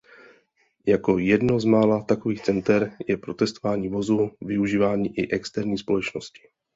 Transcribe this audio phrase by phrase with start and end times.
[0.85, 6.41] Jako jedno z mála takových center je pro testování vozů využívají i externí společnosti.